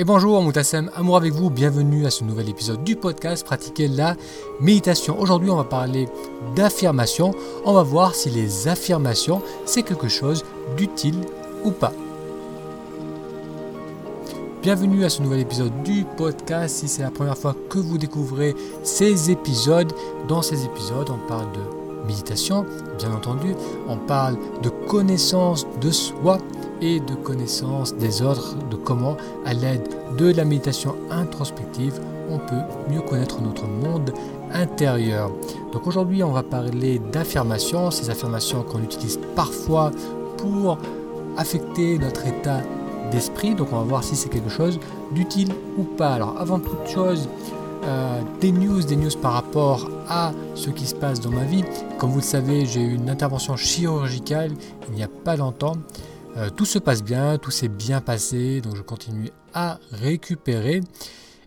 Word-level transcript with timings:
Et 0.00 0.04
bonjour, 0.04 0.40
Moutassem, 0.40 0.90
amour 0.94 1.18
avec 1.18 1.34
vous, 1.34 1.50
bienvenue 1.50 2.06
à 2.06 2.10
ce 2.10 2.24
nouvel 2.24 2.48
épisode 2.48 2.82
du 2.82 2.96
podcast 2.96 3.44
Pratiquer 3.44 3.86
la 3.86 4.16
méditation. 4.58 5.20
Aujourd'hui, 5.20 5.50
on 5.50 5.56
va 5.56 5.64
parler 5.64 6.08
d'affirmations. 6.56 7.32
On 7.66 7.74
va 7.74 7.82
voir 7.82 8.14
si 8.14 8.30
les 8.30 8.66
affirmations, 8.66 9.42
c'est 9.66 9.82
quelque 9.82 10.08
chose 10.08 10.42
d'utile 10.74 11.20
ou 11.64 11.70
pas. 11.70 11.92
Bienvenue 14.62 15.04
à 15.04 15.10
ce 15.10 15.20
nouvel 15.20 15.40
épisode 15.40 15.82
du 15.82 16.06
podcast. 16.16 16.76
Si 16.76 16.88
c'est 16.88 17.02
la 17.02 17.10
première 17.10 17.36
fois 17.36 17.54
que 17.68 17.78
vous 17.78 17.98
découvrez 17.98 18.54
ces 18.82 19.30
épisodes, 19.30 19.92
dans 20.28 20.40
ces 20.40 20.64
épisodes, 20.64 21.10
on 21.10 21.28
parle 21.28 21.52
de 21.52 21.79
bien 22.98 23.12
entendu, 23.14 23.54
on 23.88 23.96
parle 23.96 24.36
de 24.62 24.68
connaissance 24.68 25.66
de 25.80 25.90
soi 25.90 26.38
et 26.80 27.00
de 27.00 27.14
connaissance 27.14 27.94
des 27.94 28.22
autres, 28.22 28.56
de 28.70 28.76
comment, 28.76 29.16
à 29.44 29.54
l'aide 29.54 29.88
de 30.16 30.32
la 30.32 30.44
méditation 30.44 30.96
introspective, 31.10 32.00
on 32.30 32.38
peut 32.38 32.62
mieux 32.90 33.00
connaître 33.00 33.40
notre 33.40 33.66
monde 33.66 34.12
intérieur. 34.52 35.30
Donc 35.72 35.86
aujourd'hui, 35.86 36.22
on 36.22 36.32
va 36.32 36.42
parler 36.42 37.00
d'affirmations, 37.12 37.90
ces 37.90 38.10
affirmations 38.10 38.62
qu'on 38.62 38.82
utilise 38.82 39.18
parfois 39.36 39.90
pour 40.36 40.78
affecter 41.36 41.98
notre 41.98 42.26
état 42.26 42.60
d'esprit. 43.10 43.54
Donc 43.54 43.68
on 43.72 43.76
va 43.76 43.82
voir 43.82 44.04
si 44.04 44.16
c'est 44.16 44.28
quelque 44.28 44.50
chose 44.50 44.78
d'utile 45.12 45.52
ou 45.78 45.84
pas. 45.84 46.14
Alors 46.14 46.36
avant 46.38 46.58
toute 46.58 46.86
chose, 46.86 47.28
euh, 47.84 48.22
des 48.40 48.52
news, 48.52 48.82
des 48.82 48.96
news 48.96 49.10
par 49.20 49.32
rapport 49.32 49.88
à 50.08 50.32
ce 50.54 50.70
qui 50.70 50.86
se 50.86 50.94
passe 50.94 51.20
dans 51.20 51.30
ma 51.30 51.44
vie. 51.44 51.64
Comme 51.98 52.10
vous 52.10 52.18
le 52.18 52.22
savez, 52.22 52.66
j'ai 52.66 52.80
eu 52.80 52.94
une 52.94 53.10
intervention 53.10 53.56
chirurgicale 53.56 54.52
il 54.88 54.94
n'y 54.94 55.02
a 55.02 55.08
pas 55.08 55.36
longtemps. 55.36 55.76
Euh, 56.36 56.50
tout 56.50 56.64
se 56.64 56.78
passe 56.78 57.02
bien, 57.02 57.38
tout 57.38 57.50
s'est 57.50 57.68
bien 57.68 58.00
passé, 58.00 58.60
donc 58.60 58.76
je 58.76 58.82
continue 58.82 59.30
à 59.54 59.78
récupérer. 59.90 60.80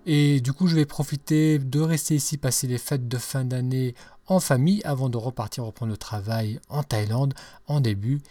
Et 0.05 0.41
du 0.41 0.51
coup, 0.51 0.67
je 0.67 0.75
vais 0.75 0.85
profiter 0.85 1.59
de 1.59 1.79
rester 1.79 2.15
ici, 2.15 2.37
passer 2.37 2.67
les 2.67 2.77
fêtes 2.77 3.07
de 3.07 3.17
fin 3.17 3.45
d'année 3.45 3.95
en 4.27 4.39
famille 4.39 4.81
avant 4.83 5.09
de 5.09 5.17
repartir 5.17 5.65
reprendre 5.65 5.91
le 5.91 5.97
travail 5.97 6.59
en 6.69 6.83
Thaïlande 6.83 7.33
en 7.67 7.79
début 7.79 8.21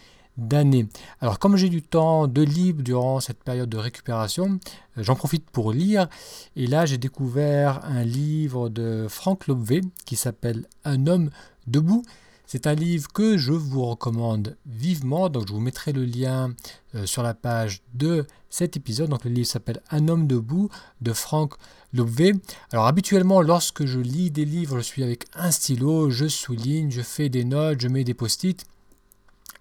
Alors 1.21 1.39
comme 1.39 1.57
j'ai 1.57 1.69
du 1.69 1.83
temps 1.83 2.27
de 2.27 2.43
libre 2.43 2.83
durant 2.83 3.21
cette 3.21 3.43
période 3.43 3.69
de 3.69 3.77
récupération, 3.77 4.59
euh, 4.97 5.03
j'en 5.03 5.15
profite 5.15 5.49
pour 5.51 5.73
lire. 5.73 6.09
Et 6.57 6.67
là, 6.67 6.87
j'ai 6.87 6.99
découvert 6.99 7.85
un 7.85 8.05
livre 8.05 8.69
de 8.69 9.07
Frank 9.09 9.47
Lobvé 9.47 9.83
qui 10.07 10.17
s'appelle 10.17 10.67
Un 10.85 11.07
homme 11.07 11.31
debout. 11.67 12.03
C'est 12.47 12.67
un 12.67 12.75
livre 12.75 13.09
que 13.13 13.39
je 13.39 13.53
vous 13.53 13.85
recommande 13.85 14.57
vivement, 14.67 15.31
donc 15.31 15.49
je 15.49 15.55
vous 15.55 15.61
mettrai 15.61 15.93
le 15.93 16.05
lien 16.05 16.53
euh, 16.95 17.07
sur 17.07 17.23
la 17.23 17.35
page 17.35 17.81
de 17.95 18.27
cet 18.51 18.77
épisode. 18.77 19.11
Donc 19.11 19.25
le 19.25 19.31
livre 19.31 19.47
s'appelle 19.47 19.81
Un 19.91 20.09
homme 20.09 20.27
debout 20.27 20.69
de 21.01 21.13
Frank 21.13 21.55
Lobvé. 21.93 22.33
Alors 22.71 22.87
habituellement, 22.87 23.43
lorsque 23.43 23.87
je 23.87 24.01
lis 24.01 24.31
des 24.31 24.45
livres, 24.45 24.79
je 24.79 24.83
suis 24.83 25.03
avec 25.03 25.27
un 25.35 25.51
stylo, 25.51 26.11
je 26.11 26.27
souligne, 26.27 26.91
je 26.91 27.03
fais 27.03 27.29
des 27.29 27.45
notes, 27.45 27.81
je 27.81 27.89
mets 27.89 28.05
des 28.05 28.15
post-it. 28.15 28.67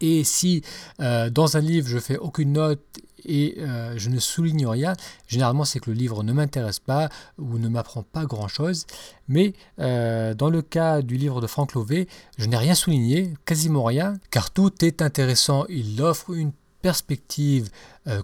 Et 0.02 0.24
si 0.24 0.64
euh, 1.00 1.30
dans 1.30 1.58
un 1.58 1.62
livre 1.62 1.88
je 1.88 2.00
fais 2.00 2.18
aucune 2.18 2.54
note 2.54 2.82
et 3.24 3.58
euh, 3.60 3.94
je 3.98 4.10
ne 4.10 4.20
souligne 4.20 4.66
rien, 4.66 4.94
généralement 5.28 5.64
c'est 5.64 5.80
que 5.80 5.92
le 5.92 5.96
livre 5.96 6.24
ne 6.24 6.34
m'intéresse 6.34 6.80
pas 6.80 7.10
ou 7.38 7.60
ne 7.60 7.70
m'apprend 7.70 8.04
pas 8.04 8.26
grand-chose. 8.26 8.88
Mais 9.28 9.54
euh, 9.80 10.34
dans 10.34 10.50
le 10.50 10.64
cas 10.64 11.02
du 11.02 11.18
livre 11.18 11.40
de 11.40 11.48
Franck 11.48 11.74
Lové, 11.74 12.08
je 12.38 12.48
n'ai 12.48 12.58
rien 12.58 12.74
souligné, 12.74 13.36
quasiment 13.46 13.84
rien, 13.84 14.16
car 14.32 14.50
tout 14.50 14.84
est 14.84 15.02
intéressant. 15.04 15.66
Il 15.70 16.02
offre 16.02 16.32
une 16.32 16.52
perspective 16.82 17.70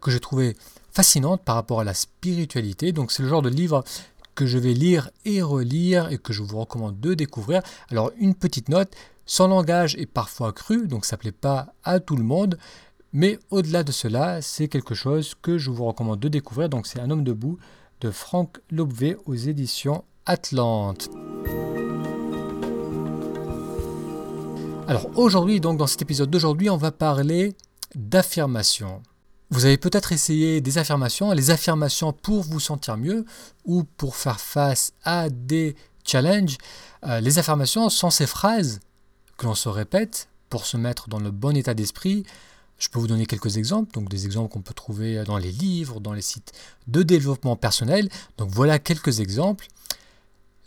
que 0.02 0.10
j'ai 0.10 0.20
trouvée 0.20 0.56
fascinante 0.92 1.44
par 1.44 1.54
rapport 1.54 1.82
à 1.82 1.84
la 1.84 1.94
spiritualité. 1.94 2.92
Donc 2.92 3.12
c'est 3.12 3.22
le 3.22 3.30
genre 3.30 3.44
de 3.44 3.50
livre 3.50 3.84
que 4.34 4.46
je 4.46 4.58
vais 4.58 4.74
lire 4.74 5.10
et 5.26 5.42
relire 5.42 6.12
et 6.12 6.18
que 6.18 6.32
je 6.32 6.42
vous 6.42 6.60
recommande 6.60 7.00
de 7.00 7.14
découvrir. 7.14 7.62
Alors 7.90 8.12
une 8.18 8.34
petite 8.34 8.70
note, 8.70 8.96
son 9.30 9.50
langage 9.50 9.94
est 9.96 10.06
parfois 10.06 10.54
cru, 10.54 10.88
donc 10.88 11.04
ça 11.04 11.18
ne 11.18 11.20
plaît 11.20 11.34
pas 11.34 11.74
à 11.84 12.00
tout 12.00 12.16
le 12.16 12.24
monde, 12.24 12.58
mais 13.12 13.38
au-delà 13.50 13.84
de 13.84 13.92
cela, 13.92 14.42
c'est 14.42 14.70
quelque 14.70 14.96
chose 14.96 15.36
que 15.42 15.58
je 15.58 15.70
vous 15.70 15.84
recommande 15.84 16.22
de 16.22 16.30
découvrir. 16.30 16.70
Donc 16.70 16.88
c'est 16.88 17.02
Un 17.02 17.12
homme 17.12 17.26
debout 17.26 17.58
de 18.00 18.10
Franck 18.10 18.60
Lobvé 18.72 19.18
aux 19.26 19.36
éditions 19.36 20.06
Atlante. 20.26 21.10
Alors 24.88 25.10
aujourd'hui, 25.16 25.60
donc 25.60 25.78
dans 25.78 25.88
cet 25.88 26.02
épisode 26.02 26.30
d'aujourd'hui, 26.30 26.70
on 26.70 26.78
va 26.78 26.94
parler 26.94 27.54
d'affirmations. 27.96 29.04
Vous 29.50 29.66
avez 29.66 29.78
peut-être 29.78 30.14
essayé 30.14 30.62
des 30.62 30.78
affirmations, 30.78 31.34
les 31.34 31.52
affirmations 31.52 32.14
pour 32.14 32.44
vous 32.44 32.62
sentir 32.62 32.96
mieux 32.96 33.26
ou 33.66 33.84
pour 33.84 34.16
faire 34.16 34.40
face 34.40 34.94
à 35.04 35.30
des 35.30 35.76
challenges. 36.06 36.58
Euh, 37.06 37.20
les 37.20 37.40
affirmations 37.40 37.90
sont 37.90 38.10
ces 38.10 38.26
phrases 38.26 38.80
que 39.38 39.46
l'on 39.46 39.56
se 39.56 39.70
répète 39.70 40.30
pour 40.50 40.66
se 40.66 40.78
mettre 40.78 41.10
dans 41.10 41.20
le 41.20 41.32
bon 41.32 41.56
état 41.56 41.74
d'esprit, 41.74 42.26
je 42.80 42.90
peux 42.90 43.00
vous 43.00 43.08
donner 43.08 43.26
quelques 43.26 43.58
exemples, 43.58 43.92
donc 43.94 44.10
des 44.10 44.26
exemples 44.26 44.52
qu'on 44.52 44.62
peut 44.62 44.74
trouver 44.74 45.24
dans 45.24 45.38
les 45.38 45.52
livres, 45.52 46.00
dans 46.00 46.14
les 46.14 46.22
sites 46.22 46.54
de 46.88 47.04
développement 47.04 47.56
personnel. 47.56 48.10
Donc 48.38 48.50
voilà 48.52 48.78
quelques 48.80 49.20
exemples. 49.20 49.68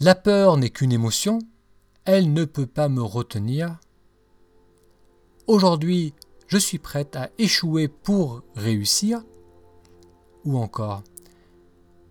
La 0.01 0.15
peur 0.15 0.57
n'est 0.57 0.71
qu'une 0.71 0.93
émotion, 0.93 1.39
elle 2.05 2.33
ne 2.33 2.45
peut 2.45 2.67
pas 2.67 2.89
me 2.89 3.03
retenir. 3.03 3.79
Aujourd'hui, 5.47 6.15
je 6.49 6.59
suis 6.59 6.79
prête 6.79 7.15
à 7.17 7.31
échouer 7.39 7.87
pour 7.87 8.43
réussir. 8.57 9.23
Ou 10.45 10.59
encore, 10.59 11.05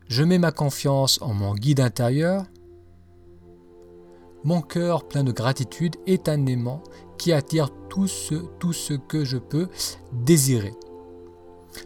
je 0.08 0.24
mets 0.24 0.38
ma 0.38 0.52
confiance 0.52 1.22
en 1.22 1.34
mon 1.34 1.56
guide 1.56 1.80
intérieur. 1.81 2.46
Mon 4.44 4.61
cœur 4.61 5.07
plein 5.07 5.23
de 5.23 5.31
gratitude 5.31 5.95
est 6.07 6.29
un 6.29 6.45
aimant 6.45 6.81
qui 7.17 7.33
attire 7.33 7.69
tout 7.89 8.07
ce, 8.07 8.35
tout 8.59 8.73
ce 8.73 8.94
que 8.94 9.25
je 9.25 9.38
peux 9.38 9.67
désirer. 10.13 10.73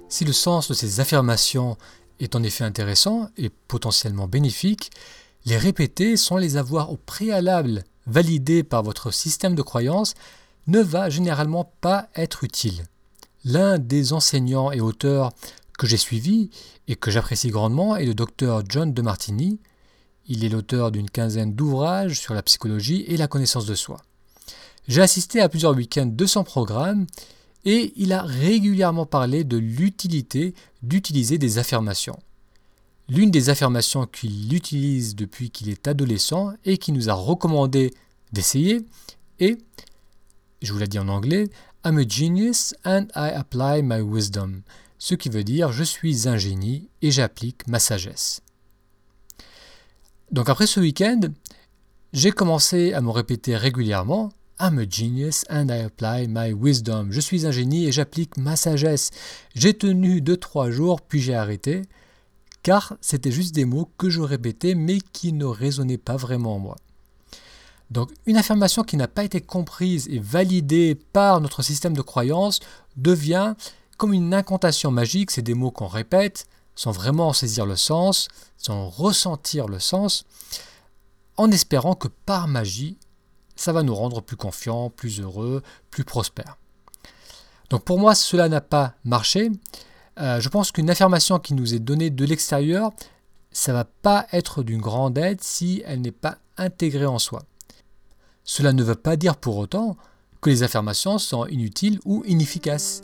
Si 0.09 0.23
le 0.25 0.33
sens 0.33 0.69
de 0.69 0.73
ces 0.73 0.99
affirmations 0.99 1.77
est 2.19 2.35
en 2.35 2.43
effet 2.43 2.63
intéressant 2.63 3.29
et 3.37 3.49
potentiellement 3.49 4.27
bénéfique, 4.27 4.91
les 5.45 5.57
répéter 5.57 6.15
sans 6.15 6.37
les 6.37 6.57
avoir 6.57 6.91
au 6.91 6.97
préalable 6.97 7.83
validés 8.05 8.63
par 8.63 8.83
votre 8.83 9.11
système 9.11 9.55
de 9.55 9.61
croyance 9.61 10.13
ne 10.67 10.79
va 10.79 11.09
généralement 11.09 11.73
pas 11.81 12.07
être 12.15 12.43
utile. 12.43 12.85
L'un 13.43 13.77
des 13.77 14.13
enseignants 14.13 14.71
et 14.71 14.79
auteurs 14.79 15.31
que 15.77 15.87
j'ai 15.87 15.97
suivis 15.97 16.49
et 16.87 16.95
que 16.95 17.11
j'apprécie 17.11 17.49
grandement 17.49 17.95
est 17.95 18.05
le 18.05 18.13
docteur 18.13 18.63
John 18.69 18.93
de 18.93 19.01
Martini. 19.01 19.59
Il 20.27 20.45
est 20.45 20.49
l'auteur 20.49 20.91
d'une 20.91 21.09
quinzaine 21.09 21.53
d'ouvrages 21.53 22.19
sur 22.19 22.33
la 22.33 22.43
psychologie 22.43 23.03
et 23.07 23.17
la 23.17 23.27
connaissance 23.27 23.65
de 23.65 23.75
soi. 23.75 24.01
J'ai 24.87 25.01
assisté 25.01 25.41
à 25.41 25.49
plusieurs 25.49 25.75
week-ends 25.75 26.05
de 26.05 26.25
son 26.25 26.43
programme 26.43 27.07
et 27.65 27.93
il 27.95 28.13
a 28.13 28.21
régulièrement 28.23 29.05
parlé 29.05 29.43
de 29.43 29.57
l'utilité 29.57 30.53
d'utiliser 30.81 31.37
des 31.37 31.57
affirmations. 31.57 32.19
L'une 33.09 33.31
des 33.31 33.49
affirmations 33.49 34.05
qu'il 34.05 34.53
utilise 34.53 35.15
depuis 35.15 35.49
qu'il 35.49 35.69
est 35.69 35.87
adolescent 35.87 36.53
et 36.63 36.77
qui 36.77 36.91
nous 36.91 37.09
a 37.09 37.13
recommandé 37.13 37.93
d'essayer 38.31 38.85
est, 39.39 39.57
je 40.61 40.71
vous 40.71 40.79
l'ai 40.79 40.87
dit 40.87 40.99
en 40.99 41.09
anglais, 41.09 41.49
I'm 41.85 41.97
a 41.97 42.07
genius 42.07 42.73
and 42.85 43.07
I 43.15 43.29
apply 43.29 43.81
my 43.83 43.99
wisdom, 43.99 44.61
ce 44.99 45.15
qui 45.15 45.27
veut 45.27 45.43
dire 45.43 45.73
je 45.73 45.83
suis 45.83 46.29
un 46.29 46.37
génie 46.37 46.87
et 47.01 47.11
j'applique 47.11 47.67
ma 47.67 47.79
sagesse. 47.79 48.41
Donc 50.31 50.49
après 50.49 50.67
ce 50.67 50.79
week-end, 50.79 51.19
j'ai 52.13 52.31
commencé 52.31 52.93
à 52.93 53.01
me 53.01 53.09
répéter 53.09 53.55
régulièrement 53.55 54.31
I'm 54.59 54.77
a 54.77 54.87
genius 54.87 55.45
and 55.49 55.67
I 55.69 55.81
apply 55.81 56.27
my 56.27 56.53
wisdom. 56.53 57.07
Je 57.11 57.19
suis 57.19 57.45
un 57.45 57.51
génie 57.51 57.85
et 57.87 57.91
j'applique 57.91 58.37
ma 58.37 58.55
sagesse. 58.55 59.09
J'ai 59.55 59.73
tenu 59.73 60.21
deux 60.21 60.37
trois 60.37 60.69
jours 60.69 61.01
puis 61.01 61.19
j'ai 61.19 61.35
arrêté 61.35 61.81
car 62.61 62.95
c'était 63.01 63.31
juste 63.31 63.53
des 63.53 63.65
mots 63.65 63.89
que 63.97 64.09
je 64.09 64.21
répétais 64.21 64.75
mais 64.75 64.99
qui 65.11 65.33
ne 65.33 65.45
résonnaient 65.45 65.97
pas 65.97 66.15
vraiment 66.15 66.55
en 66.55 66.59
moi. 66.59 66.75
Donc 67.89 68.11
une 68.25 68.37
affirmation 68.37 68.83
qui 68.83 68.95
n'a 68.95 69.07
pas 69.07 69.23
été 69.23 69.41
comprise 69.41 70.07
et 70.09 70.19
validée 70.19 70.95
par 71.13 71.41
notre 71.41 71.61
système 71.61 71.95
de 71.95 72.01
croyance 72.01 72.59
devient 72.95 73.55
comme 73.97 74.13
une 74.13 74.33
incantation 74.33 74.91
magique, 74.91 75.31
c'est 75.31 75.41
des 75.41 75.53
mots 75.53 75.71
qu'on 75.71 75.87
répète 75.87 76.45
sans 76.75 76.91
vraiment 76.91 77.29
en 77.29 77.33
saisir 77.33 77.65
le 77.65 77.75
sens, 77.75 78.27
sans 78.57 78.89
ressentir 78.89 79.67
le 79.67 79.79
sens, 79.79 80.25
en 81.37 81.51
espérant 81.51 81.95
que 81.95 82.07
par 82.07 82.47
magie, 82.47 82.97
ça 83.55 83.73
va 83.73 83.83
nous 83.83 83.95
rendre 83.95 84.21
plus 84.21 84.37
confiants, 84.37 84.89
plus 84.89 85.19
heureux, 85.19 85.61
plus 85.89 86.03
prospères. 86.03 86.57
Donc 87.69 87.83
pour 87.83 87.99
moi, 87.99 88.15
cela 88.15 88.49
n'a 88.49 88.61
pas 88.61 88.93
marché. 89.03 89.51
Euh, 90.19 90.39
je 90.39 90.49
pense 90.49 90.71
qu'une 90.71 90.89
affirmation 90.89 91.39
qui 91.39 91.53
nous 91.53 91.73
est 91.73 91.79
donnée 91.79 92.09
de 92.09 92.25
l'extérieur, 92.25 92.91
ça 93.51 93.71
ne 93.71 93.77
va 93.77 93.85
pas 93.85 94.27
être 94.31 94.63
d'une 94.63 94.81
grande 94.81 95.17
aide 95.17 95.41
si 95.41 95.83
elle 95.85 96.01
n'est 96.01 96.11
pas 96.11 96.37
intégrée 96.57 97.05
en 97.05 97.19
soi. 97.19 97.43
Cela 98.43 98.73
ne 98.73 98.83
veut 98.83 98.95
pas 98.95 99.15
dire 99.15 99.37
pour 99.37 99.57
autant 99.57 99.95
que 100.41 100.49
les 100.49 100.63
affirmations 100.63 101.17
sont 101.17 101.45
inutiles 101.47 101.99
ou 102.05 102.23
inefficaces. 102.25 103.01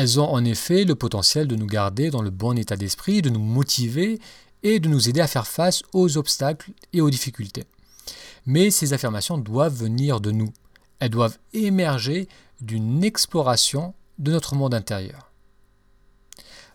Elles 0.00 0.18
ont 0.18 0.32
en 0.32 0.46
effet 0.46 0.84
le 0.84 0.94
potentiel 0.94 1.46
de 1.46 1.56
nous 1.56 1.66
garder 1.66 2.08
dans 2.08 2.22
le 2.22 2.30
bon 2.30 2.56
état 2.56 2.78
d'esprit, 2.78 3.20
de 3.20 3.28
nous 3.28 3.38
motiver 3.38 4.18
et 4.62 4.80
de 4.80 4.88
nous 4.88 5.10
aider 5.10 5.20
à 5.20 5.26
faire 5.26 5.46
face 5.46 5.82
aux 5.92 6.16
obstacles 6.16 6.70
et 6.94 7.02
aux 7.02 7.10
difficultés. 7.10 7.66
Mais 8.46 8.70
ces 8.70 8.94
affirmations 8.94 9.36
doivent 9.36 9.74
venir 9.74 10.22
de 10.22 10.30
nous. 10.30 10.54
Elles 11.00 11.10
doivent 11.10 11.36
émerger 11.52 12.30
d'une 12.62 13.04
exploration 13.04 13.92
de 14.18 14.32
notre 14.32 14.54
monde 14.54 14.72
intérieur. 14.72 15.32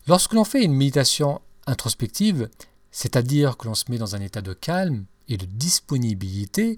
Lorsque 0.06 0.34
l'on 0.34 0.44
fait 0.44 0.64
une 0.64 0.76
méditation 0.76 1.42
introspective, 1.66 2.48
c'est-à-dire 2.92 3.58
que 3.58 3.68
l'on 3.68 3.74
se 3.74 3.86
met 3.90 3.98
dans 3.98 4.16
un 4.16 4.22
état 4.22 4.44
de 4.44 4.54
calme 4.54 5.06
et 5.30 5.38
de 5.38 5.48
disponibilité, 5.48 6.78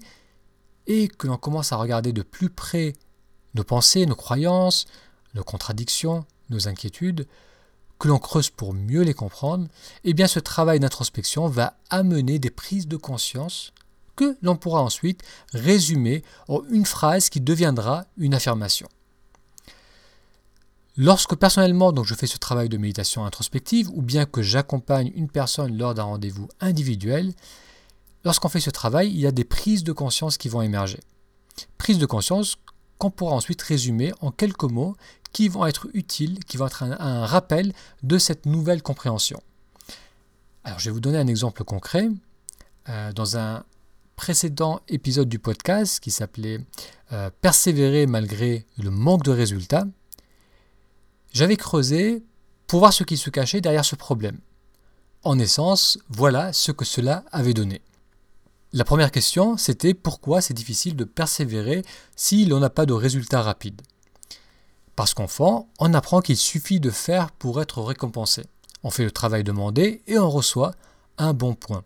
et 0.86 1.08
que 1.08 1.26
l'on 1.26 1.36
commence 1.36 1.72
à 1.72 1.76
regarder 1.76 2.14
de 2.14 2.22
plus 2.22 2.48
près 2.48 2.94
nos 3.52 3.64
pensées, 3.64 4.06
nos 4.06 4.16
croyances, 4.16 4.86
nos 5.34 5.44
contradictions, 5.44 6.24
nos 6.50 6.68
inquiétudes, 6.68 7.26
que 7.98 8.08
l'on 8.08 8.18
creuse 8.18 8.50
pour 8.50 8.74
mieux 8.74 9.02
les 9.02 9.14
comprendre, 9.14 9.66
eh 10.04 10.14
bien 10.14 10.28
ce 10.28 10.38
travail 10.38 10.80
d'introspection 10.80 11.48
va 11.48 11.76
amener 11.90 12.38
des 12.38 12.50
prises 12.50 12.86
de 12.86 12.96
conscience 12.96 13.72
que 14.16 14.36
l'on 14.42 14.56
pourra 14.56 14.82
ensuite 14.82 15.22
résumer 15.52 16.22
en 16.48 16.62
une 16.70 16.86
phrase 16.86 17.28
qui 17.28 17.40
deviendra 17.40 18.04
une 18.16 18.34
affirmation. 18.34 18.88
Lorsque 20.96 21.36
personnellement 21.36 21.94
je 22.02 22.14
fais 22.14 22.26
ce 22.26 22.38
travail 22.38 22.68
de 22.68 22.76
méditation 22.76 23.24
introspective 23.24 23.88
ou 23.90 24.02
bien 24.02 24.26
que 24.26 24.42
j'accompagne 24.42 25.12
une 25.14 25.28
personne 25.28 25.78
lors 25.78 25.94
d'un 25.94 26.02
rendez-vous 26.02 26.48
individuel, 26.60 27.32
lorsqu'on 28.24 28.48
fait 28.48 28.58
ce 28.58 28.70
travail, 28.70 29.08
il 29.08 29.20
y 29.20 29.26
a 29.26 29.30
des 29.30 29.44
prises 29.44 29.84
de 29.84 29.92
conscience 29.92 30.36
qui 30.36 30.48
vont 30.48 30.62
émerger. 30.62 30.98
Prises 31.78 31.98
de 31.98 32.06
conscience 32.06 32.56
qu'on 32.98 33.12
pourra 33.12 33.36
ensuite 33.36 33.62
résumer 33.62 34.12
en 34.20 34.32
quelques 34.32 34.64
mots 34.64 34.96
qui 35.32 35.48
vont 35.48 35.66
être 35.66 35.88
utiles, 35.94 36.38
qui 36.44 36.56
vont 36.56 36.66
être 36.66 36.82
un, 36.82 37.26
rappel 37.26 37.72
de 38.02 38.18
cette 38.18 38.46
nouvelle 38.46 38.82
compréhension. 38.82 39.42
Alors 40.64 40.78
je 40.78 40.86
vais 40.86 40.92
vous 40.92 41.00
donner 41.00 41.18
un 41.18 41.26
exemple 41.26 41.64
concret. 41.64 42.08
Euh, 42.88 43.12
dans 43.12 43.36
un 43.36 43.64
précédent 44.16 44.80
épisode 44.88 45.28
du 45.28 45.38
podcast 45.38 46.00
qui 46.00 46.10
s'appelait 46.10 46.58
euh, 47.12 47.30
Persévérer 47.40 48.06
malgré 48.06 48.66
le 48.78 48.90
manque 48.90 49.22
de 49.22 49.30
résultats, 49.30 49.86
j'avais 51.32 51.56
creusé 51.56 52.22
pour 52.66 52.80
voir 52.80 52.92
ce 52.92 53.04
qui 53.04 53.16
se 53.16 53.30
cachait 53.30 53.60
derrière 53.60 53.84
ce 53.84 53.96
problème. 53.96 54.38
En 55.24 55.38
essence, 55.38 55.98
voilà 56.08 56.52
ce 56.52 56.72
que 56.72 56.84
cela 56.84 57.24
avait 57.32 57.54
donné. 57.54 57.82
La 58.72 58.84
première 58.84 59.10
question, 59.10 59.56
c'était 59.56 59.94
pourquoi 59.94 60.40
c'est 60.40 60.54
difficile 60.54 60.94
de 60.94 61.04
persévérer 61.04 61.82
si 62.16 62.44
l'on 62.44 62.60
n'a 62.60 62.70
pas 62.70 62.86
de 62.86 62.92
résultats 62.92 63.42
rapides? 63.42 63.80
Parce 64.98 65.14
qu'enfant, 65.14 65.68
on 65.78 65.94
apprend 65.94 66.20
qu'il 66.20 66.36
suffit 66.36 66.80
de 66.80 66.90
faire 66.90 67.30
pour 67.30 67.62
être 67.62 67.80
récompensé. 67.82 68.42
On 68.82 68.90
fait 68.90 69.04
le 69.04 69.12
travail 69.12 69.44
demandé 69.44 70.02
et 70.08 70.18
on 70.18 70.28
reçoit 70.28 70.74
un 71.18 71.34
bon 71.34 71.54
point. 71.54 71.84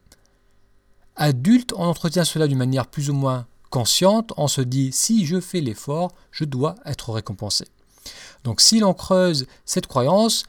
Adulte, 1.17 1.75
on 1.77 1.85
entretient 1.85 2.25
cela 2.25 2.49
d'une 2.49 2.57
manière 2.57 2.87
plus 2.87 3.11
ou 3.11 3.13
moins 3.13 3.47
consciente, 3.69 4.33
on 4.39 4.49
se 4.49 4.63
dit 4.63 4.93
si 4.93 5.27
je 5.27 5.41
fais 5.41 5.61
l'effort, 5.61 6.13
je 6.31 6.47
dois 6.47 6.75
être 6.87 7.13
récompensé. 7.13 7.67
Donc 8.45 8.63
si 8.63 8.79
l'on 8.79 8.95
creuse 8.95 9.47
cette 9.67 9.89
croyance 9.89 10.45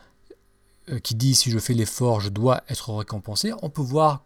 euh, 0.90 1.00
qui 1.00 1.16
dit 1.16 1.36
si 1.36 1.52
je 1.52 1.60
fais 1.60 1.74
l'effort, 1.74 2.22
je 2.22 2.30
dois 2.30 2.64
être 2.70 2.94
récompensé, 2.94 3.52
on 3.62 3.70
peut 3.70 3.82
voir 3.82 4.24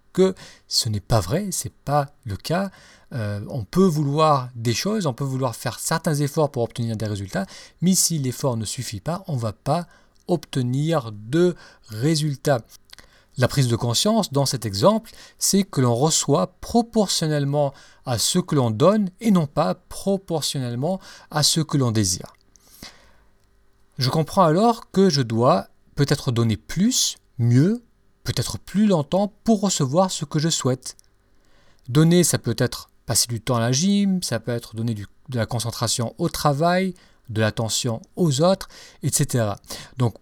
ce 0.68 0.90
n'est 0.90 1.00
pas 1.00 1.19
vrai, 1.19 1.52
ce 1.52 1.68
n'est 1.68 1.74
pas 1.86 2.08
le 2.24 2.38
cas. 2.38 2.72
Euh, 3.14 3.40
on 3.50 3.64
peut 3.64 3.86
vouloir 3.86 4.50
des 4.56 4.74
choses, 4.74 5.06
on 5.06 5.14
peut 5.14 5.24
vouloir 5.24 5.56
faire 5.56 5.80
certains 5.80 6.16
efforts 6.16 6.52
pour 6.52 6.64
obtenir 6.64 6.98
des 6.98 7.06
résultats, 7.06 7.46
mais 7.81 7.96
si 7.96 8.19
l'effort 8.19 8.58
ne 8.58 8.66
suffit 8.66 9.00
pas, 9.00 9.24
on 9.28 9.36
ne 9.36 9.40
va 9.40 9.54
pas 9.54 9.88
obtenir 10.28 11.12
de 11.14 11.56
résultats. 11.90 12.62
La 13.38 13.48
prise 13.48 13.68
de 13.68 13.75
conscience 13.75 14.34
dans 14.34 14.48
cet 14.48 14.66
exemple, 14.66 15.12
c'est 15.38 15.64
que 15.64 15.80
l'on 15.80 15.96
reçoit 15.96 16.56
proportionnellement 16.60 17.72
à 18.06 18.18
ce 18.18 18.40
que 18.40 18.56
l'on 18.56 18.72
donne 18.72 19.10
et 19.22 19.31
non 19.31 19.46
pas 19.46 19.75
proportionnellement 19.75 21.00
à 21.30 21.44
ce 21.44 21.62
que 21.62 21.78
l'on 21.78 21.92
désire. 21.92 22.34
Je 24.00 24.10
comprends 24.10 24.44
alors 24.44 24.92
que 24.92 25.10
je 25.10 25.22
dois 25.22 25.68
peut-être 25.96 26.31
donner 26.31 26.58
plus, 26.58 27.18
mieux, 27.38 27.84
peut-être 28.28 28.60
plus 28.60 28.88
longtemps 28.88 29.32
pour 29.46 29.62
recevoir 29.62 30.12
ce 30.12 30.26
que 30.26 30.38
je 30.38 30.50
souhaite. 30.50 30.98
Donner, 31.88 32.26
ça 32.26 32.38
peut 32.38 32.56
être 32.58 32.90
passer 33.06 33.28
du 33.28 33.40
temps 33.40 33.56
à 33.56 33.62
la 33.62 33.72
gym, 33.72 34.22
ça 34.22 34.42
peut 34.42 34.52
être 34.52 34.76
donner 34.76 34.96
de 34.96 35.06
la 35.30 35.46
concentration 35.46 36.14
au 36.18 36.28
travail, 36.28 36.94
de 37.30 37.40
l'attention 37.40 38.02
aux 38.18 38.42
autres, 38.42 38.68
etc. 39.02 39.52
Donc, 39.98 40.16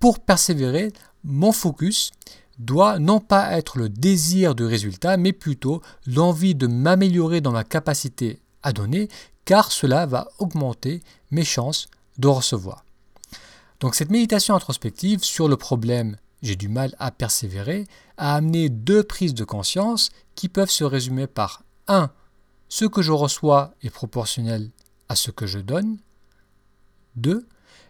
pour 0.00 0.18
persévérer, 0.18 0.92
mon 1.22 1.52
focus 1.52 2.10
doit 2.58 2.98
non 2.98 3.20
pas 3.20 3.52
être 3.52 3.78
le 3.78 3.88
désir 3.88 4.56
du 4.56 4.64
résultat, 4.64 5.16
mais 5.16 5.32
plutôt 5.32 5.82
l'envie 6.08 6.56
de 6.56 6.66
m'améliorer 6.66 7.40
dans 7.40 7.52
ma 7.52 7.62
capacité 7.62 8.40
à 8.64 8.72
donner, 8.72 9.08
car 9.44 9.70
cela 9.70 10.04
va 10.04 10.28
augmenter 10.40 11.00
mes 11.30 11.44
chances 11.44 11.86
de 12.18 12.26
recevoir. 12.26 12.84
Donc 13.78 13.94
cette 13.94 14.10
méditation 14.10 14.56
introspective 14.56 15.22
sur 15.22 15.48
le 15.48 15.56
problème 15.56 16.16
j'ai 16.42 16.56
du 16.56 16.68
mal 16.68 16.94
à 16.98 17.10
persévérer 17.10 17.86
a 18.16 18.34
amené 18.34 18.68
deux 18.68 19.02
prises 19.02 19.34
de 19.34 19.44
conscience 19.44 20.10
qui 20.34 20.48
peuvent 20.48 20.70
se 20.70 20.84
résumer 20.84 21.26
par 21.26 21.62
1. 21.88 22.10
Ce 22.68 22.84
que 22.84 23.02
je 23.02 23.12
reçois 23.12 23.74
est 23.82 23.90
proportionnel 23.90 24.70
à 25.08 25.16
ce 25.16 25.30
que 25.30 25.46
je 25.46 25.58
donne. 25.58 25.98
2. 27.16 27.46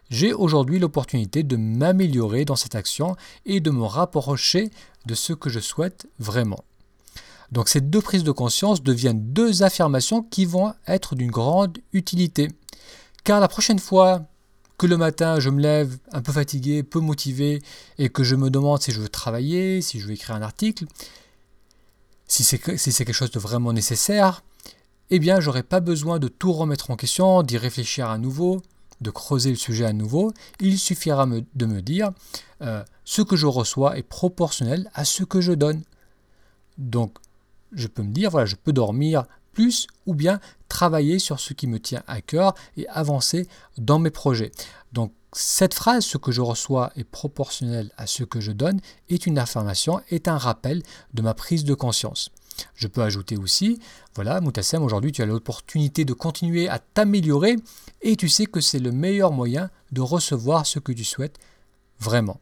J'ai 0.08 0.32
aujourd'hui 0.32 0.78
l'opportunité 0.78 1.42
de 1.42 1.56
m'améliorer 1.56 2.44
dans 2.44 2.56
cette 2.56 2.74
action 2.74 3.14
et 3.46 3.60
de 3.60 3.70
me 3.70 3.84
rapprocher 3.84 4.70
de 5.06 5.14
ce 5.14 5.32
que 5.32 5.50
je 5.50 5.60
souhaite 5.60 6.08
vraiment. 6.18 6.64
Donc 7.52 7.68
ces 7.68 7.80
deux 7.80 8.00
prises 8.00 8.24
de 8.24 8.32
conscience 8.32 8.82
deviennent 8.82 9.32
deux 9.32 9.62
affirmations 9.62 10.22
qui 10.22 10.44
vont 10.44 10.72
être 10.86 11.14
d'une 11.14 11.30
grande 11.30 11.78
utilité. 11.92 12.48
Car 13.22 13.40
la 13.40 13.48
prochaine 13.48 13.78
fois 13.78 14.22
que 14.80 14.86
le 14.86 14.96
matin 14.96 15.38
je 15.40 15.50
me 15.50 15.60
lève 15.60 15.98
un 16.10 16.22
peu 16.22 16.32
fatigué, 16.32 16.82
peu 16.82 17.00
motivé, 17.00 17.60
et 17.98 18.08
que 18.08 18.24
je 18.24 18.34
me 18.34 18.48
demande 18.48 18.80
si 18.80 18.92
je 18.92 19.00
veux 19.02 19.10
travailler, 19.10 19.82
si 19.82 20.00
je 20.00 20.06
veux 20.06 20.14
écrire 20.14 20.34
un 20.34 20.40
article, 20.40 20.86
si 22.26 22.44
c'est 22.44 22.58
quelque 22.58 23.12
chose 23.12 23.30
de 23.30 23.38
vraiment 23.38 23.74
nécessaire, 23.74 24.42
eh 25.10 25.18
bien 25.18 25.38
j'aurai 25.38 25.62
pas 25.62 25.80
besoin 25.80 26.18
de 26.18 26.28
tout 26.28 26.54
remettre 26.54 26.90
en 26.90 26.96
question, 26.96 27.42
d'y 27.42 27.58
réfléchir 27.58 28.08
à 28.08 28.16
nouveau, 28.16 28.62
de 29.02 29.10
creuser 29.10 29.50
le 29.50 29.56
sujet 29.56 29.84
à 29.84 29.92
nouveau. 29.92 30.32
Il 30.60 30.78
suffira 30.78 31.26
de 31.26 31.66
me 31.66 31.82
dire 31.82 32.12
euh, 32.62 32.82
ce 33.04 33.20
que 33.20 33.36
je 33.36 33.46
reçois 33.46 33.98
est 33.98 34.02
proportionnel 34.02 34.90
à 34.94 35.04
ce 35.04 35.24
que 35.24 35.42
je 35.42 35.52
donne. 35.52 35.82
Donc 36.78 37.18
je 37.72 37.86
peux 37.86 38.02
me 38.02 38.14
dire, 38.14 38.30
voilà, 38.30 38.46
je 38.46 38.56
peux 38.56 38.72
dormir 38.72 39.24
ou 40.06 40.14
bien 40.14 40.40
travailler 40.68 41.18
sur 41.18 41.40
ce 41.40 41.52
qui 41.52 41.66
me 41.66 41.80
tient 41.80 42.02
à 42.06 42.20
cœur 42.20 42.54
et 42.76 42.88
avancer 42.88 43.48
dans 43.78 43.98
mes 43.98 44.10
projets. 44.10 44.52
Donc 44.92 45.12
cette 45.32 45.74
phrase, 45.74 46.04
ce 46.04 46.18
que 46.18 46.32
je 46.32 46.40
reçois 46.40 46.92
est 46.96 47.04
proportionnel 47.04 47.90
à 47.96 48.06
ce 48.06 48.24
que 48.24 48.40
je 48.40 48.52
donne, 48.52 48.80
est 49.08 49.26
une 49.26 49.38
affirmation, 49.38 50.00
est 50.10 50.28
un 50.28 50.38
rappel 50.38 50.82
de 51.14 51.22
ma 51.22 51.34
prise 51.34 51.64
de 51.64 51.74
conscience. 51.74 52.30
Je 52.74 52.88
peux 52.88 53.02
ajouter 53.02 53.36
aussi, 53.36 53.78
voilà, 54.14 54.40
Moutassem, 54.40 54.82
aujourd'hui 54.82 55.12
tu 55.12 55.22
as 55.22 55.26
l'opportunité 55.26 56.04
de 56.04 56.12
continuer 56.12 56.68
à 56.68 56.78
t'améliorer 56.78 57.56
et 58.02 58.16
tu 58.16 58.28
sais 58.28 58.46
que 58.46 58.60
c'est 58.60 58.80
le 58.80 58.92
meilleur 58.92 59.32
moyen 59.32 59.70
de 59.92 60.00
recevoir 60.00 60.66
ce 60.66 60.78
que 60.78 60.92
tu 60.92 61.04
souhaites 61.04 61.38
vraiment. 61.98 62.40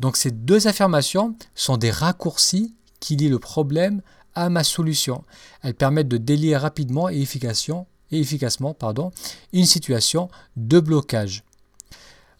Donc 0.00 0.16
ces 0.16 0.30
deux 0.30 0.66
affirmations 0.66 1.36
sont 1.54 1.76
des 1.76 1.90
raccourcis 1.90 2.74
qui 3.00 3.16
lient 3.16 3.28
le 3.28 3.38
problème 3.38 4.02
à 4.36 4.48
ma 4.48 4.62
solution. 4.62 5.24
Elles 5.62 5.74
permettent 5.74 6.08
de 6.08 6.18
délier 6.18 6.56
rapidement 6.56 7.08
et, 7.08 7.16
et 7.16 8.20
efficacement 8.20 8.74
pardon, 8.74 9.10
une 9.52 9.66
situation 9.66 10.28
de 10.56 10.78
blocage. 10.78 11.42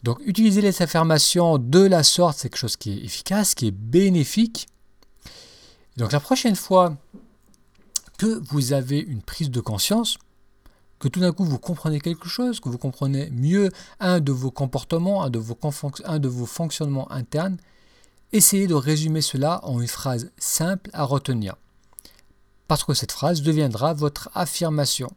Donc 0.03 0.19
utiliser 0.25 0.61
les 0.61 0.81
affirmations 0.81 1.57
de 1.57 1.79
la 1.79 2.03
sorte, 2.03 2.37
c'est 2.37 2.49
quelque 2.49 2.59
chose 2.59 2.77
qui 2.77 2.91
est 2.91 3.03
efficace, 3.03 3.55
qui 3.55 3.67
est 3.67 3.71
bénéfique. 3.71 4.67
Donc 5.97 6.11
la 6.11 6.19
prochaine 6.19 6.55
fois 6.55 6.95
que 8.17 8.41
vous 8.49 8.73
avez 8.73 8.99
une 8.99 9.21
prise 9.21 9.49
de 9.49 9.59
conscience, 9.59 10.17
que 10.99 11.07
tout 11.07 11.19
d'un 11.19 11.31
coup 11.31 11.43
vous 11.43 11.59
comprenez 11.59 11.99
quelque 11.99 12.29
chose, 12.29 12.59
que 12.59 12.69
vous 12.69 12.77
comprenez 12.77 13.29
mieux 13.31 13.71
un 13.99 14.19
de 14.19 14.31
vos 14.31 14.51
comportements, 14.51 15.23
un 15.23 15.29
de 15.29 15.39
vos, 15.39 15.57
un 16.05 16.19
de 16.19 16.27
vos 16.27 16.45
fonctionnements 16.45 17.11
internes, 17.11 17.57
essayez 18.33 18.67
de 18.67 18.75
résumer 18.75 19.21
cela 19.21 19.63
en 19.63 19.81
une 19.81 19.87
phrase 19.87 20.31
simple 20.37 20.89
à 20.93 21.03
retenir 21.03 21.55
parce 22.67 22.83
que 22.83 22.93
cette 22.93 23.11
phrase 23.11 23.41
deviendra 23.41 23.93
votre 23.93 24.29
affirmation. 24.33 25.09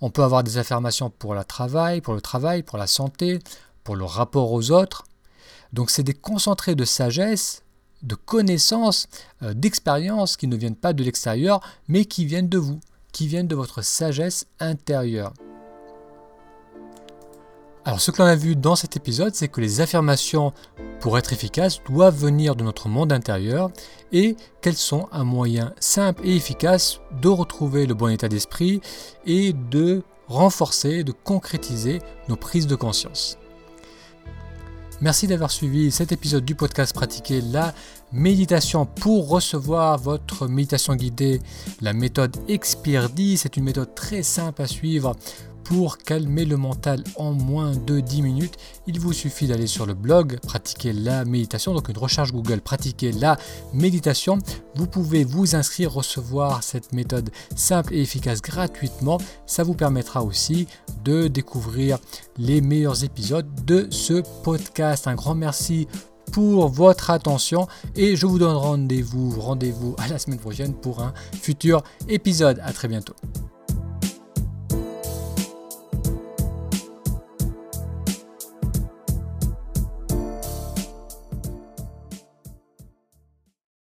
On 0.00 0.10
peut 0.10 0.22
avoir 0.22 0.44
des 0.44 0.58
affirmations 0.58 1.10
pour 1.10 1.34
le 1.34 1.44
travail, 1.44 2.00
pour 2.00 2.14
le 2.14 2.20
travail, 2.20 2.62
pour 2.62 2.78
la 2.78 2.86
santé, 2.86 3.38
pour 3.84 3.96
le 3.96 4.04
rapport 4.04 4.52
aux 4.52 4.70
autres. 4.70 5.04
Donc 5.72 5.90
c'est 5.90 6.02
des 6.02 6.14
concentrés 6.14 6.74
de 6.74 6.84
sagesse, 6.84 7.62
de 8.02 8.14
connaissances, 8.14 9.06
euh, 9.42 9.54
d'expériences 9.54 10.36
qui 10.36 10.46
ne 10.46 10.56
viennent 10.56 10.76
pas 10.76 10.92
de 10.92 11.02
l'extérieur, 11.02 11.60
mais 11.88 12.04
qui 12.04 12.26
viennent 12.26 12.48
de 12.48 12.58
vous, 12.58 12.80
qui 13.12 13.26
viennent 13.26 13.48
de 13.48 13.56
votre 13.56 13.82
sagesse 13.82 14.46
intérieure. 14.60 15.32
Alors 17.86 18.00
ce 18.00 18.10
que 18.10 18.22
l'on 18.22 18.28
a 18.28 18.34
vu 18.34 18.56
dans 18.56 18.76
cet 18.76 18.96
épisode, 18.96 19.34
c'est 19.34 19.48
que 19.48 19.60
les 19.60 19.82
affirmations, 19.82 20.54
pour 21.00 21.18
être 21.18 21.34
efficaces, 21.34 21.82
doivent 21.86 22.16
venir 22.16 22.56
de 22.56 22.64
notre 22.64 22.88
monde 22.88 23.12
intérieur 23.12 23.70
et 24.10 24.36
qu'elles 24.62 24.76
sont 24.76 25.06
un 25.12 25.24
moyen 25.24 25.74
simple 25.80 26.22
et 26.24 26.34
efficace 26.34 27.00
de 27.20 27.28
retrouver 27.28 27.84
le 27.84 27.92
bon 27.92 28.08
état 28.08 28.28
d'esprit 28.28 28.80
et 29.26 29.52
de 29.52 30.02
renforcer, 30.28 31.04
de 31.04 31.12
concrétiser 31.12 32.00
nos 32.30 32.36
prises 32.36 32.66
de 32.66 32.74
conscience. 32.74 33.36
Merci 35.02 35.26
d'avoir 35.26 35.50
suivi 35.50 35.90
cet 35.90 36.10
épisode 36.10 36.46
du 36.46 36.54
podcast 36.54 36.94
Pratiquer 36.94 37.42
la 37.42 37.74
méditation 38.12 38.86
pour 38.86 39.28
recevoir 39.28 39.98
votre 39.98 40.48
méditation 40.48 40.94
guidée. 40.96 41.42
La 41.82 41.92
méthode 41.92 42.34
Expire 42.48 43.10
10, 43.10 43.38
c'est 43.38 43.58
une 43.58 43.64
méthode 43.64 43.94
très 43.94 44.22
simple 44.22 44.62
à 44.62 44.66
suivre 44.66 45.14
pour 45.64 45.98
calmer 45.98 46.44
le 46.44 46.56
mental 46.56 47.02
en 47.16 47.32
moins 47.32 47.72
de 47.72 48.00
10 48.00 48.22
minutes, 48.22 48.56
il 48.86 49.00
vous 49.00 49.12
suffit 49.12 49.46
d'aller 49.46 49.66
sur 49.66 49.86
le 49.86 49.94
blog 49.94 50.38
Pratiquer 50.40 50.92
la 50.92 51.24
méditation, 51.24 51.74
donc 51.74 51.88
une 51.88 51.98
recherche 51.98 52.32
Google 52.32 52.60
Pratiquer 52.60 53.12
la 53.12 53.38
méditation. 53.72 54.38
Vous 54.74 54.86
pouvez 54.86 55.24
vous 55.24 55.56
inscrire, 55.56 55.92
recevoir 55.92 56.62
cette 56.62 56.92
méthode 56.92 57.30
simple 57.56 57.94
et 57.94 58.02
efficace 58.02 58.42
gratuitement. 58.42 59.18
Ça 59.46 59.62
vous 59.62 59.74
permettra 59.74 60.22
aussi 60.22 60.66
de 61.04 61.28
découvrir 61.28 61.98
les 62.38 62.60
meilleurs 62.60 63.04
épisodes 63.04 63.48
de 63.64 63.88
ce 63.90 64.22
podcast. 64.42 65.06
Un 65.06 65.14
grand 65.14 65.34
merci 65.34 65.88
pour 66.32 66.68
votre 66.68 67.10
attention 67.10 67.68
et 67.94 68.16
je 68.16 68.26
vous 68.26 68.38
donne 68.38 68.56
rendez-vous 68.56 69.40
rendez-vous 69.40 69.94
à 69.98 70.08
la 70.08 70.18
semaine 70.18 70.38
prochaine 70.38 70.74
pour 70.74 71.00
un 71.00 71.14
futur 71.40 71.82
épisode. 72.08 72.60
À 72.62 72.72
très 72.72 72.88
bientôt. 72.88 73.14